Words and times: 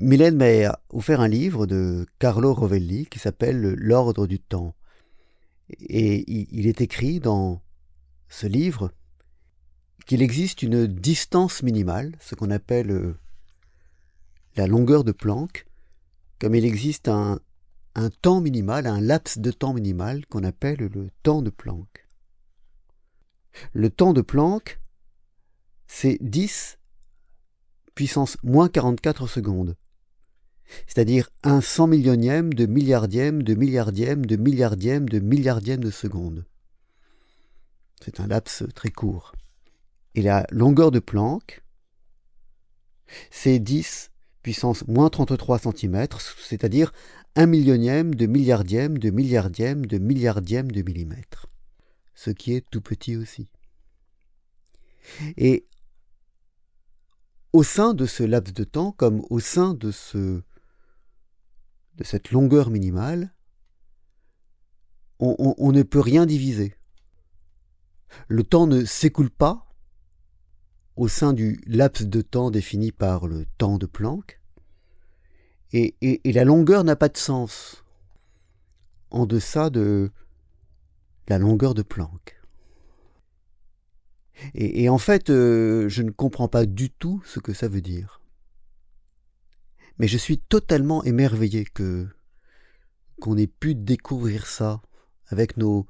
Mylène 0.00 0.36
m'a 0.36 0.80
offert 0.88 1.20
un 1.20 1.28
livre 1.28 1.66
de 1.66 2.06
Carlo 2.18 2.54
Rovelli 2.54 3.04
qui 3.06 3.18
s'appelle 3.18 3.74
L'ordre 3.74 4.26
du 4.26 4.40
temps. 4.40 4.74
Et 5.78 6.24
il 6.26 6.66
est 6.66 6.80
écrit 6.80 7.20
dans 7.20 7.60
ce 8.30 8.46
livre 8.46 8.92
qu'il 10.06 10.22
existe 10.22 10.62
une 10.62 10.86
distance 10.86 11.62
minimale, 11.62 12.16
ce 12.18 12.34
qu'on 12.34 12.50
appelle 12.50 12.90
euh, 12.90 13.18
la 14.56 14.66
longueur 14.66 15.04
de 15.04 15.12
Planck, 15.12 15.66
comme 16.38 16.54
il 16.54 16.64
existe 16.64 17.08
un, 17.08 17.38
temps 18.22 18.40
minimal, 18.40 18.86
un 18.86 19.02
laps 19.02 19.38
de 19.38 19.50
temps 19.50 19.74
minimal 19.74 20.24
qu'on 20.26 20.44
appelle 20.44 20.78
le 20.78 21.10
temps 21.22 21.42
de 21.42 21.50
Planck. 21.50 22.08
Le 23.74 23.90
temps 23.90 24.14
de 24.14 24.22
Planck, 24.22 24.80
c'est 25.86 26.16
10 26.22 26.78
puissance 27.94 28.38
moins 28.42 28.70
44 28.70 29.26
secondes, 29.26 29.76
c'est-à-dire 30.86 31.30
un 31.42 31.60
cent 31.60 31.86
millionième 31.86 32.52
de 32.52 32.66
milliardième 32.66 33.42
de 33.42 33.54
milliardième 33.54 34.26
de 34.26 34.36
milliardième 34.36 35.08
de 35.08 35.18
milliardième 35.18 35.82
de 35.82 35.90
seconde. 35.90 36.44
C'est 38.02 38.20
un 38.20 38.26
laps 38.26 38.64
très 38.74 38.90
court. 38.90 39.32
Et 40.14 40.22
la 40.22 40.46
longueur 40.50 40.90
de 40.90 40.98
Planck, 40.98 41.62
c'est 43.30 43.58
10 43.58 44.10
puissance 44.42 44.86
moins 44.88 45.10
33 45.10 45.58
cm, 45.58 46.06
c'est-à-dire 46.38 46.92
un 47.36 47.46
millionième 47.46 48.14
de 48.14 48.26
milliardième 48.26 48.98
de 48.98 49.10
milliardième 49.10 49.86
de 49.86 49.98
milliardième 49.98 50.70
de 50.70 50.82
millimètre, 50.82 51.46
ce 52.14 52.30
qui 52.30 52.54
est 52.54 52.64
tout 52.70 52.80
petit 52.80 53.16
aussi. 53.16 53.50
Et 55.36 55.66
au 57.52 57.62
sein 57.62 57.94
de 57.94 58.06
ce 58.06 58.22
laps 58.22 58.54
de 58.54 58.64
temps, 58.64 58.92
comme 58.92 59.22
au 59.30 59.40
sein 59.40 59.74
de 59.74 59.90
ce 59.90 60.42
de 62.00 62.04
cette 62.04 62.30
longueur 62.30 62.70
minimale, 62.70 63.34
on, 65.18 65.70
ne 65.70 65.82
peut 65.82 66.00
rien 66.00 66.24
diviser. 66.24 66.74
Le 68.26 68.42
temps 68.42 68.66
ne 68.66 68.86
s'écoule 68.86 69.28
pas 69.28 69.68
au 70.96 71.08
sein 71.08 71.34
du 71.34 71.60
laps 71.66 72.08
de 72.08 72.22
temps 72.22 72.50
défini 72.50 72.90
par 72.90 73.26
le 73.26 73.44
temps 73.58 73.76
de 73.76 73.84
Planck, 73.84 74.40
et, 75.72 75.94
la 76.24 76.44
longueur 76.44 76.84
n'a 76.84 76.96
pas 76.96 77.10
de 77.10 77.18
sens 77.18 77.84
en 79.10 79.26
deçà 79.26 79.68
de 79.68 80.10
la 81.28 81.38
longueur 81.38 81.74
de 81.74 81.82
Planck. 81.82 82.40
Et, 84.54 84.88
en 84.88 84.96
fait, 84.96 85.28
euh, 85.28 85.86
je 85.90 86.02
ne 86.02 86.10
comprends 86.10 86.48
pas 86.48 86.64
du 86.64 86.88
tout 86.90 87.22
ce 87.26 87.40
que 87.40 87.52
ça 87.52 87.68
veut 87.68 87.82
dire. 87.82 88.19
Mais 90.00 90.08
je 90.08 90.16
suis 90.16 90.38
totalement 90.38 91.04
émerveillé 91.04 91.66
que 91.66 92.08
qu'on 93.20 93.36
ait 93.36 93.46
pu 93.46 93.74
découvrir 93.74 94.46
ça 94.46 94.80
avec 95.26 95.58
nos, 95.58 95.86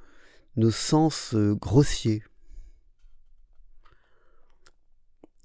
sens 0.73 1.33
euh, 1.35 1.55
grossiers. 1.55 2.25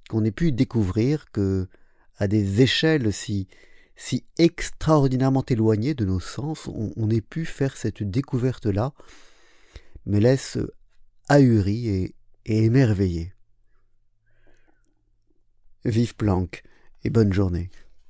Qu'on 0.10 0.26
ait 0.26 0.32
pu 0.32 0.52
découvrir 0.52 1.32
que, 1.32 1.68
à 2.18 2.28
des 2.28 2.64
échelles 2.64 3.14
si, 3.14 3.48
si 3.96 4.26
extraordinairement 4.40 5.46
éloignées 5.48 5.94
de 5.94 6.06
nos 6.06 6.20
sens, 6.20 6.68
on, 6.68 7.10
ait 7.12 7.22
pu 7.22 7.46
faire 7.46 7.78
cette 7.78 8.02
découverte-là, 8.02 8.94
me 10.08 10.18
laisse 10.18 10.58
ahuri 11.30 11.88
et, 11.88 12.16
et 12.48 12.64
émerveillé. 12.64 13.32
Vive 15.84 16.16
Planck 16.16 16.64
et 17.04 17.12
bonne 17.12 17.32
journée. 17.32 17.70